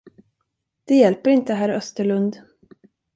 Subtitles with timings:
[0.87, 2.41] Det hjälper inte, herr Österlund.